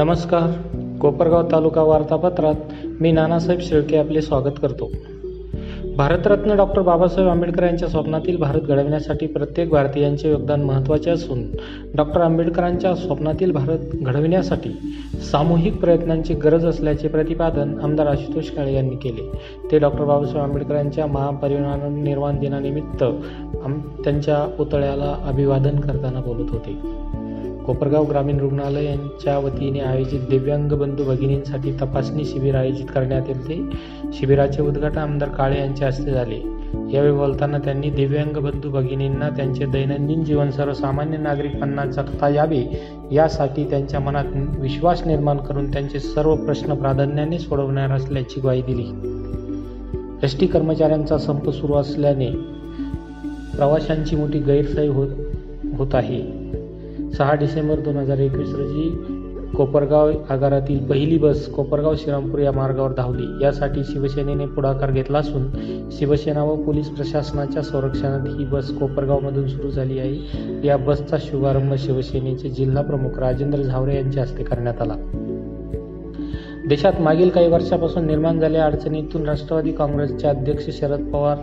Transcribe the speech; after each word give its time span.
नमस्कार. 0.00 0.50
कोपरगाव 1.00 1.42
तालुका 1.52 1.82
वार्तापत्रात 1.82 2.54
मी 3.00 3.10
नानासाहेब 3.12 3.60
शेळके 3.60 3.96
आपले 3.96 4.22
स्वागत 4.22 4.60
करतो. 4.62 4.90
भारतरत्न 5.96 6.56
डॉक्टर 6.56 6.82
बाबासाहेब 6.82 7.30
आंबेडकर 7.30 7.62
यांच्या 7.62 7.88
स्वप्नातील 7.88 8.36
भारत 8.36 8.60
घडविण्यासाठी 8.60 9.26
प्रत्येक 9.26 9.70
भारतीयांचे 9.70 10.30
योगदान 10.30 10.62
महत्त्वाचे 10.62 11.10
असून 11.10 11.42
डॉक्टर 11.94 12.20
आंबेडकरांच्या 12.20 12.94
स्वप्नातील 12.94 13.52
भारत 13.52 13.78
घडविण्यासाठी 13.94 14.70
सामूहिक 15.32 15.80
प्रयत्नांची 15.80 16.34
गरज 16.34 16.66
असल्याचे 16.66 17.08
प्रतिपादन 17.08 17.78
आमदार 17.82 18.06
आशुतोष 18.06 18.50
काळे 18.50 18.74
यांनी 18.74 18.96
केले. 18.96 19.30
ते 19.72 19.78
डॉक्टर 19.78 20.04
बाबासाहेब 20.04 20.42
आंबेडकरांच्या 20.42 21.06
महापरिनिर्वाण 21.06 22.38
दिनानिमित्त 22.38 23.02
आम 23.64 23.80
त्यांच्या 24.04 24.44
पुतळ्याला 24.46 25.16
अभिवादन 25.24 25.80
करताना 25.80 26.20
बोलत 26.20 26.50
होते. 26.50 26.76
कोपरगाव 27.70 28.04
ग्रामीण 28.04 28.38
रुग्णालय 28.38 28.84
यांच्या 28.84 29.38
वतीने 29.38 29.80
आयोजित 29.80 30.20
दिव्यांग 30.30 30.68
बंधू 30.68 31.04
भगिनींसाठी 31.04 31.72
तपासणी 31.72 32.24
शिबिर 32.24 32.54
आयोजित 32.54 32.84
करण्यात 32.94 33.22
येते. 33.28 33.70
शिबिराचे 34.12 34.62
उद्घाटन 34.62 34.98
आमदार 34.98 35.28
काळे 35.28 35.60
यांच्या 35.60 35.88
हस्ते 35.88 36.10
झाले. 36.10 36.36
यावेळी 36.92 37.12
बोलताना 37.12 37.58
त्यांनी 37.58 37.90
दिव्यांग 37.90 38.36
बंधू 38.36 38.70
भगिनींना 38.70 39.28
त्यांचे 39.28 39.66
दैनंदिन 39.66 40.24
जीवन 40.24 40.50
सर्वसामान्य 40.50 41.16
नागरिकांना 41.16 41.84
जगता 41.84 42.28
यावे 42.28 42.82
यासाठी 43.12 43.64
त्यांच्या 43.64 44.00
मनात 44.00 44.24
विश्वास 44.58 45.06
निर्माण 45.06 45.36
करून 45.36 45.72
त्यांचे 45.72 46.00
सर्व 46.00 46.36
प्रश्न 46.36 46.74
प्राधान्याने 46.74 47.38
सोडवणार 47.38 47.90
असल्याची 47.90 48.40
ग्वाही 48.40 48.62
दिली. 48.62 48.86
एस 50.22 50.40
टी 50.40 50.46
कर्मचाऱ्यांचा 50.46 51.18
संप 51.18 51.50
सुरू 51.50 51.74
असल्याने 51.74 52.30
प्रवाशांची 53.56 54.16
मोठी 54.16 54.38
गैरसोय 54.38 54.88
होत 54.88 55.08
होत 55.78 55.94
आहे. 55.94 56.50
सहा 57.18 57.34
डिसेंबर 57.34 57.80
दोन 57.80 57.96
हजार 57.96 58.18
एकवीस 58.18 58.54
रोजी 58.54 59.16
कोपरगाव 59.56 60.12
आगारातील 60.30 60.86
पहिली 60.86 61.18
बस 61.18 61.46
कोपरगाव 61.46 61.94
श्रीरामपूर 61.96 62.40
या 62.40 62.52
मार्गावर 62.52 62.92
धावली. 62.92 63.44
यासाठी 63.44 63.84
शिवसेनेने 63.84 64.46
पुढाकार 64.46 64.90
घेतला 64.90 65.18
असून 65.18 65.46
शिवसेना 65.92 66.44
व 66.44 66.56
पोलीस 66.56 66.88
प्रशासनाच्या 66.88 67.62
संरक्षणात 67.62 68.38
ही 68.38 68.44
बस 68.44 68.70
कोपरगावमधून 68.70 69.48
सुरू 69.48 69.70
झाली 69.70 69.98
आहे. 69.98 70.18
या 70.66 70.76
बसचा 70.76 71.16
शुभारंभ 71.20 71.74
शिवसेनेचे 71.74 72.48
जिल्हा 72.48 72.82
प्रमुख 72.82 73.18
राजेंद्र 73.18 73.62
झावरे 73.62 73.96
यांच्या 73.96 74.22
हस्ते 74.22 74.42
करण्यात 74.42 74.82
आला. 74.82 74.94
देशात 76.68 77.00
मागील 77.00 77.28
काही 77.28 77.48
वर्षापासून 77.48 78.06
निर्माण 78.06 78.40
झालेल्या 78.40 78.64
अडचणीतून 78.64 79.28
राष्ट्रवादी 79.28 79.72
काँग्रेसचे 79.72 80.26
अध्यक्ष 80.26 80.80
शरद 80.80 81.10
पवार 81.12 81.36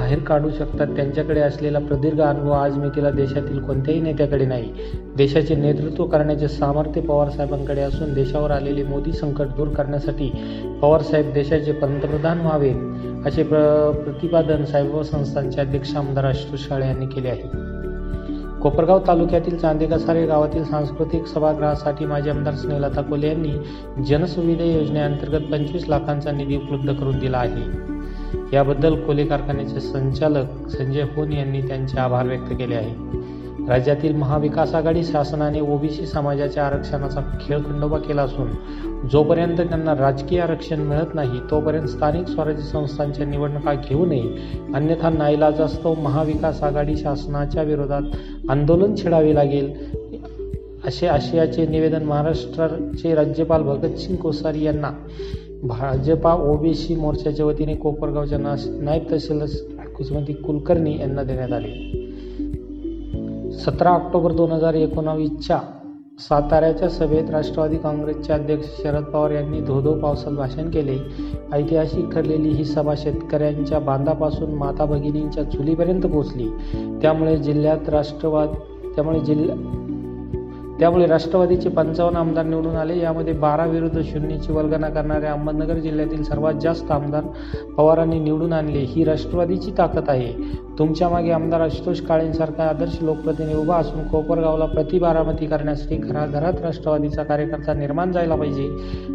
बाहेर 0.00 0.18
काढू 0.18 0.50
शकतात. 0.50 0.86
त्यांच्याकडे 0.86 1.40
असलेला 1.40 1.78
प्रदीर्घ 1.78 2.20
अनुभव 2.20 2.50
आज 2.50 2.76
मी 2.78 2.88
तिला 2.88 3.10
देशातील 3.10 3.58
कोणत्याही 3.58 4.00
नेत्याकडे 4.00 4.46
नाही. 4.46 4.72
देशाचे 5.16 5.54
नेतृत्व 5.54 6.04
करण्याचे 6.04 6.48
सामर्थ्य 6.48 7.00
पवारसाहेबांकडे 7.00 7.80
असून 7.80 8.14
देशावर 8.14 8.50
आलेले 8.50 8.82
मोदी 8.82 9.12
संकट 9.12 9.46
दूर 9.46 9.68
करण्यासाठी 9.68 10.30
पवारसाहेब 10.82 11.32
देशाचे 11.32 11.72
पंतप्रधान 11.72 12.40
व्हावेत 12.40 13.26
असे 13.26 13.42
प्र 13.42 13.90
प्रतिपादन 14.04 14.64
साहेब 14.64 15.00
संस्थांचे 15.00 15.60
अध्यक्ष 15.60 15.96
आमदार 15.96 16.24
आशुतोष 16.24 16.60
शाळे 16.60 16.86
यांनी 16.86 17.06
केले 17.06 17.28
आहे. 17.28 17.42
कोपरगाव 18.60 18.98
तालुक्यातील 19.06 19.56
चांदेकासारे 19.56 20.26
गावातील 20.26 20.64
सांस्कृतिक 20.64 21.26
सभागृहासाठी 21.26 22.06
माजी 22.06 22.30
आमदार 22.30 22.54
स्नेहलता 22.54 23.02
कोले 23.02 23.28
यांनी 23.28 23.52
जनसुविधा 24.02 24.64
योजनेअंतर्गत 24.64 25.52
पंचवीस 25.52 25.88
लाखांचा 25.88 26.30
निधी 26.30 26.56
उपलब्ध 26.56 27.00
करून 27.00 27.18
दिला 27.18 27.38
आहे. 27.38 27.90
याबद्दल 28.52 28.94
कोले 28.94 29.24
कारखान्याचे 29.24 29.80
संचालक 29.80 30.68
संजय 30.68 31.02
होन 31.02 31.32
यांनी 31.32 31.62
त्यांचे 31.62 31.98
आभार 31.98 32.26
व्यक्त 32.26 32.52
केले 32.52 32.74
आहे. 32.74 32.94
राज्यातील 33.68 34.16
महाविकास 34.16 34.74
आघाडी 34.74 35.04
शासनाने 35.04 35.60
ओबीसी 35.60 36.06
समाजाच्या 36.06 36.66
आरक्षणाचा 36.66 37.20
खेळखंडोबा 37.20 37.98
केला 37.98 38.22
असून 38.22 38.48
जोपर्यंत 39.12 39.56
त्यांना 39.56 39.94
राजकीय 39.94 40.40
आरक्षण 40.40 40.80
मिळत 40.80 41.14
नाही 41.14 41.40
तोपर्यंत 41.50 41.86
स्थानिक 41.86 42.26
स्वराज्य 42.26 42.62
संस्थांच्या 42.62 43.26
निवडणुका 43.26 43.74
घेऊ 43.74 44.06
नये. 44.06 44.34
अन्यथा 44.74 45.10
नाईलाजास्तव 45.10 45.94
महाविकास 45.94 46.62
आघाडी 46.62 46.96
शासनाच्या 46.96 47.62
विरोधात 47.62 48.02
आंदोलन 48.50 48.94
छेडावे 48.94 49.34
लागेल. 49.34 49.72
असे 50.86 51.06
आशयाचे 51.06 51.66
निवेदन 51.66 52.04
महाराष्ट्राचे 52.04 53.14
राज्यपाल 53.14 53.62
भगतसिंग 53.62 54.16
कोश्यारी 54.16 54.64
यांना 54.64 54.90
भाजपा 55.62 56.34
ओबीसी 56.34 56.96
मोर्चाच्या 56.96 57.46
वतीने 57.46 57.74
कोपरगावच्या 57.74 58.38
नास 58.38 58.66
नायब 58.66 59.10
तहसीलदार 59.10 59.86
कुसुमती 59.86 60.32
कुलकर्णी 60.32 60.98
यांना 61.00 61.22
देण्यात 61.22 61.52
आले. 61.52 61.90
सतरा 63.52 63.90
ऑक्टोबर 63.90 64.32
दोन 64.32 64.52
हजार 64.52 64.74
एकोणावीसच्या 64.74 65.60
साताऱ्याच्या 66.18 66.88
सभेत 66.88 67.30
राष्ट्रवादी 67.30 67.76
काँग्रेसचे 67.76 68.32
अध्यक्ष 68.32 68.82
शरद 68.82 69.04
पवार 69.04 69.30
यांनी 69.30 69.60
धोधो 69.60 69.94
पावसात 69.94 70.32
भाषण 70.32 70.70
केले. 70.70 70.98
ऐतिहासिक 71.52 72.10
ठरलेली 72.10 72.48
ही 72.48 72.64
सभा 72.64 72.94
शेतकऱ्यांच्या 72.96 73.78
बांधापासून 73.78 74.54
माता 74.54 74.84
भगिनींच्या 74.84 75.44
चुलीपर्यंत 75.44 76.02
पोहोचली. 76.02 76.48
त्यामुळे 77.02 77.36
जिल्ह्यात 77.36 77.88
राष्ट्रवाद 77.88 78.48
त्यामुळे 78.94 79.20
जिल्हा 79.20 79.79
त्यामुळे 80.80 81.06
राष्ट्रवादीचे 81.06 81.68
पंचावन्न 81.68 82.16
आमदार 82.16 82.44
निवडून 82.44 82.76
आले. 82.76 82.98
यामध्ये 82.98 83.32
बारा 83.32 83.64
विरुद्ध 83.64 84.00
शून्यची 84.02 84.52
वल्गना 84.52 84.88
करणारे 84.88 85.26
अहमदनगर 85.26 85.78
जिल्ह्यातील 85.78 86.22
सर्वात 86.22 86.54
जास्त 86.62 86.90
आमदार 86.90 87.24
पवारांनी 87.76 88.18
निवडून 88.18 88.52
आणले. 88.52 88.78
ही 88.78 89.04
राष्ट्रवादीची 89.04 89.70
ताकद 89.78 90.08
आहे. 90.08 90.32
तुमच्या 90.78 91.08
मागे 91.08 91.30
आमदार 91.30 91.60
आशुतोष 91.60 92.00
काळेंसारखा 92.00 92.64
आदर्श 92.64 92.98
लोकप्रतिनिधी 93.02 93.56
उभा 93.56 93.76
असून 93.76 94.08
कोपरगावला 94.08 94.64
प्रतिबारामती 94.64 95.46
करण्यासाठी 95.46 95.96
घराघरात 95.96 96.60
राष्ट्रवादीचा 96.62 97.22
कार्यकर्ता 97.22 97.74
निर्माण 97.74 98.12
जायला 98.12 98.34
पाहिजे 98.34 98.68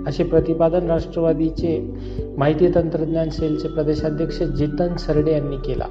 असे 0.08 0.24
प्रतिपादन 0.24 0.92
राष्ट्रवादीचे 0.92 1.80
माहिती 2.38 2.68
तंत्रज्ञान 2.76 3.30
सेलचे 3.30 3.68
प्रदेशाध्यक्ष 3.68 4.42
जितन 4.42 4.96
सरडे 4.96 5.32
यांनी 5.32 5.58
केला. 5.58 5.86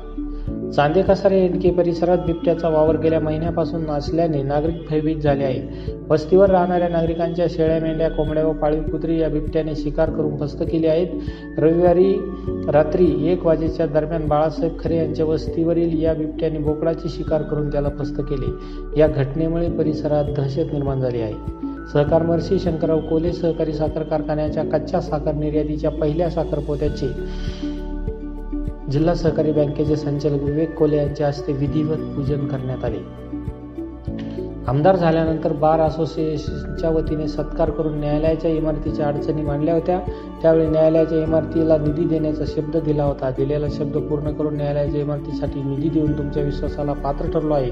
चांदेकसारे 0.76 1.38
एनके 1.38 1.70
परिसरात 1.70 2.18
बिबट्याचा 2.18 2.68
वावर 2.68 2.96
गेल्या 2.96 3.20
महिन्यापासून 3.20 3.84
असल्याने 3.90 4.42
नागरिक 4.42 4.76
भयभीत 4.90 5.16
झाले 5.16 5.44
आहे 5.44 5.92
वस्तीवर 6.10 6.50
राहणाऱ्या 6.50 6.88
नागरिकांच्या 6.88 7.46
शेळ्या 7.50 7.80
मेंढ्या 7.80 8.08
कोंबड्या 8.10 8.46
व 8.46 8.52
पाळीव 8.52 8.82
कुत्री 8.82 9.18
या 9.20 9.28
बिबट्याने 9.28 9.74
शिकार 9.74 10.10
करून 10.10 10.36
फस्त 10.36 10.62
केली 10.62 10.86
आहेत. 10.86 11.06
रविवारी 11.58 12.12
रात्री 12.68 13.06
एक 13.32 13.46
वाजेच्या 13.46 13.86
दरम्यान 13.86 14.26
बाळासाहेब 14.28 14.78
खरे 14.80 14.96
यांच्या 14.96 15.26
वस्तीवरील 15.26 16.02
या 16.02 16.14
बिबट्याने 16.14 16.58
बोकडाची 16.58 17.08
शिकार 17.08 17.42
करून 17.42 17.70
त्याला 17.72 17.88
फस्त 17.98 18.20
केले. 18.20 18.50
या 19.00 19.08
घटनेमुळे 19.08 19.70
परिसरात 19.70 20.24
दहशत 20.36 20.72
निर्माण 20.72 21.00
झाली 21.00 21.20
आहे. 21.20 21.34
सहकार 21.92 22.22
महर्षी 22.22 22.58
शंकरराव 22.58 23.00
कोले 23.00 23.32
सहकारी 23.32 23.72
साखर 23.72 24.02
कारखान्याच्या 24.02 24.64
कच्च्या 24.64 25.00
साखर 25.00 25.32
निर्यातीच्या 25.32 25.90
पहिल्या 25.90 26.30
साखरपोत्याचे 26.30 27.12
जिल्हा 28.94 29.14
सहकारी 29.14 29.52
बँकेचे 29.52 29.96
संचालक 29.96 30.42
विवेक 30.42 30.74
कोले 30.74 30.96
यांच्या 30.96 31.28
हस्ते 31.28 31.52
विधिवत 31.52 31.98
पूजन 32.16 32.46
करण्यात 32.46 32.84
आले. 32.84 32.98
आमदार 34.66 34.96
झाल्यानंतर 34.96 35.52
बार 35.52 35.80
असोसिएशनच्या 35.80 36.90
वतीने 36.90 37.28
सत्कार 37.28 37.70
करून 37.70 37.98
न्यायालयाच्या 38.00 38.50
इमारतीच्या 38.50 39.06
अडचणी 39.06 39.42
मांडल्या 39.42 39.74
होत्या. 39.74 40.00
त्यावेळी 40.42 40.66
न्यायालयाच्या 40.66 41.22
इमारतीला 41.22 41.76
निधी 41.76 42.04
देण्याचा 42.04 42.44
शब्द 42.44 42.76
दिला 42.76 43.04
होता. 43.04 43.30
दिलेला 43.30 43.66
शब्द 43.70 43.96
पूर्ण 43.96 44.32
करून 44.32 44.56
न्यायालयाच्या 44.56 45.00
इमारतीसाठी 45.00 45.62
निधी 45.62 45.88
देऊन 45.88 46.18
तुमच्या 46.18 46.42
विश्वासाला 46.42 46.92
पात्र 46.92 47.30
ठरलो 47.30 47.54
आहे. 47.54 47.70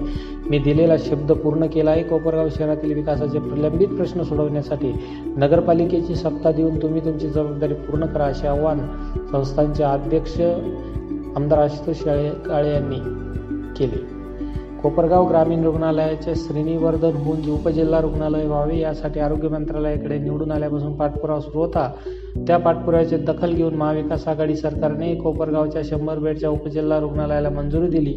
मी 0.50 0.58
दिलेला 0.58 0.96
शब्द 0.98 1.32
पूर्ण 1.32 1.66
केला 1.66 1.90
आहे. 1.90 2.02
कोपरगाव 2.02 2.48
शहरातील 2.48 2.94
विकासाचे 2.94 3.38
प्रलंबित 3.38 3.88
प्रश्न 3.88 4.22
सोडवण्यासाठी 4.22 4.92
नगरपालिकेची 5.36 6.14
सत्ता 6.14 6.52
देऊन 6.52 6.82
तुम्ही 6.82 7.04
तुमची 7.04 7.28
जबाबदारी 7.28 7.74
पूर्ण 7.74 8.06
करा 8.06 8.24
असे 8.24 8.46
आवाहन 8.46 8.80
संस्थांचे 9.32 9.82
अध्यक्ष 9.82 10.40
आमदार 11.36 11.58
आशुतोष 11.58 12.02
काळे 12.46 12.72
यांनी 12.72 12.98
केले. 13.76 13.96
कोपरगाव 14.82 15.28
ग्रामीण 15.28 15.62
रुग्णालयाचे 15.64 16.34
श्रेणीवर्धन 16.34 17.16
होऊन 17.16 17.48
उपजिल्हा 17.50 18.00
रुग्णालय 18.00 18.46
व्हावे 18.46 18.78
यासाठी 18.78 19.20
आरोग्य 19.20 19.48
मंत्रालयाकडे 19.48 20.18
निवडून 20.18 20.50
आल्यापासून 20.50 20.96
पाठपुरावा 20.96 21.40
सुरू 21.40 21.58
होता. 21.58 21.88
त्या 22.46 22.56
पाठपुराव्याची 22.58 23.16
दखल 23.16 23.52
घेऊन 23.52 23.74
महाविकास 23.74 24.26
आघाडी 24.28 24.56
सरकारने 24.56 25.14
कोपरगावच्या 25.14 25.82
शंभर 25.84 26.18
बेडच्या 26.18 26.50
उपजिल्हा 26.50 26.98
रुग्णालयाला 27.00 27.50
मंजुरी 27.50 27.88
दिली. 27.88 28.14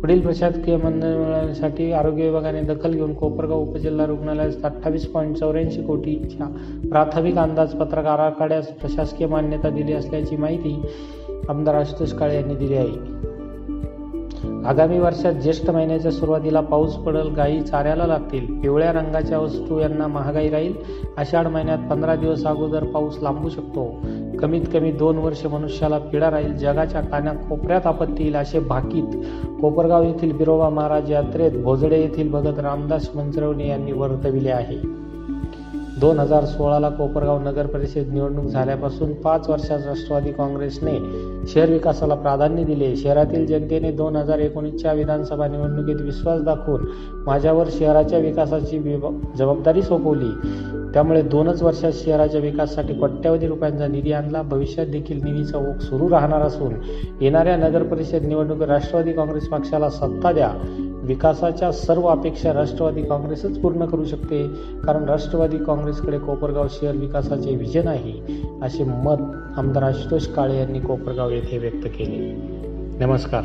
पुढील 0.00 0.20
प्रशासकीय 0.20 0.76
मंडळासाठी 0.76 1.92
आरोग्य 1.92 2.24
विभागाने 2.24 2.60
दखल 2.60 2.92
घेऊन 2.92 3.12
कोपरगाव 3.14 3.60
उपजिल्हा 3.60 4.06
रुग्णालयास 4.06 4.62
अठ्ठावीस 4.64 5.06
पॉईंट 5.06 5.36
चौऱ्याऐंशी 5.36 5.82
कोटीच्या 5.82 6.46
प्राथमिक 6.90 7.38
अंदाजपत्रक 7.38 8.06
आराखड्यास 8.06 8.68
प्रशासकीय 8.72 9.26
मान्यता 9.26 9.70
दिली 9.70 9.92
असल्याची 9.92 10.36
माहिती 10.36 10.80
आमदार 11.48 11.74
आशुतोष 11.74 12.12
काळे 12.12 12.34
यांनी 12.34 12.54
दिली 12.54 12.74
आहे. 12.74 13.20
आगामी 14.66 14.98
वर्षात 14.98 15.32
ज्येष्ठ 15.32 15.70
महिन्याच्या 15.70 16.10
सुरुवातीला 16.10 16.60
पाऊस 16.60 16.94
पडेल 16.94 17.28
गायी 17.28 17.60
चाऱ्याला 17.60 18.06
लागतील 18.06 18.60
पिवळ्या 18.60 18.92
रंगाच्या 18.92 19.38
वस्तू 19.38 19.78
यांना 19.78 20.06
महागाई 20.06 20.48
राहील 20.48 20.72
आषाढ 21.16 21.46
महिन्यात 21.46 21.78
पंधरा 21.90 22.14
दिवस 22.14 22.44
अगोदर 22.44 22.84
पाऊस 22.84 23.18
लांबू 23.22 23.48
शकतो. 23.48 23.96
कमीत 24.38 24.60
कमी 24.72 24.92
दोन 24.92 25.18
वर्ष 25.18 25.46
मनुष्याला 25.46 25.98
पिढा 25.98 26.30
राहील 26.30 26.56
जगाच्या 26.56 27.00
कानाकोपऱ्यात 27.00 27.86
आपत्ती 27.86 28.22
येईल 28.22 28.36
असे 28.36 28.58
भाकीत. 28.58 29.24
कोपरगाव 29.60 30.02
येथील 30.02 30.32
बिरोबा 30.32 30.68
महाराज 30.68 31.12
यात्रेत 31.12 31.52
भोजडे 31.52 32.00
येथील 32.00 32.30
भगत 32.30 32.58
रामदास 32.58 33.10
मंचरवणे 33.14 33.68
यांनी 33.68 33.92
वर्तविले 33.92 34.50
आहे. 34.50 34.99
दोन 36.00 36.18
हजार 36.18 36.44
सोळाला 36.44 36.88
कोपरगाव 36.88 37.38
नगर 37.42 37.66
परिषद 37.66 38.12
निवडणूक 38.12 38.44
झाल्यापासून 38.44 39.12
पाच 39.14 39.48
वर्षात 39.50 39.86
राष्ट्रवादी 39.86 40.32
काँग्रेसने 40.32 40.96
शहर 41.46 41.70
विकासाला 41.70 42.14
प्राधान्य 42.14 42.64
दिले. 42.64 42.94
शहरातील 42.96 43.46
जनतेने 43.46 43.90
दोन 43.92 44.16
हजार 44.16 44.38
एकोणीसच्या 44.38 44.92
विधानसभा 44.92 45.48
निवडणुकीत 45.48 46.00
विश्वास 46.00 46.42
दाखवून 46.42 46.86
माझ्यावर 47.26 47.68
शहराच्या 47.70 48.18
विकासाची 48.18 48.78
जबाबदारी 49.38 49.82
सोपवली. 49.82 50.30
त्यामुळे 50.94 51.22
दोनच 51.22 51.62
वर्षात 51.62 51.92
शहराच्या 51.94 52.40
विकासासाठी 52.40 52.94
कोट्यवधी 52.94 53.46
रुपयांचा 53.46 53.86
निधी 53.86 54.12
आणला. 54.12 54.42
भविष्यात 54.42 54.86
देखील 54.86 55.22
निधीचा 55.24 55.58
ओघ 55.58 55.78
सुरू 55.80 56.08
राहणार 56.10 56.42
असून 56.42 56.74
येणाऱ्या 57.20 57.56
नगर 57.56 57.82
परिषद 57.82 58.24
निवडणुकीत 58.24 58.68
राष्ट्रवादी 58.68 59.12
काँग्रेस 59.12 59.48
पक्षाला 59.48 59.90
सत्ता 59.90 60.32
द्या. 60.32 60.50
विकासाच्या 61.02 61.72
सर्व 61.72 62.06
अपेक्षा 62.06 62.52
राष्ट्रवादी 62.52 63.02
काँग्रेसच 63.02 63.58
पूर्ण 63.58 63.84
करू 63.84 64.04
शकते. 64.04 64.46
कारण 64.84 65.04
राष्ट्रवादी 65.04 65.56
काँग्रेसकडे 65.56 66.18
कोपरगाव 66.18 66.66
शहर 66.70 66.96
विकासाचे 66.96 67.56
विजन 67.56 67.88
आहे 67.88 68.42
असे 68.62 68.84
मत 68.84 69.16
आमदार 69.58 69.82
आशुतोष 69.82 70.26
काळे 70.26 70.58
यांनी 70.58 70.80
कोपरगाव 70.80 71.30
येथे 71.30 71.58
व्यक्त 71.58 71.86
केले. 71.86 72.32
नमस्कार. 73.04 73.42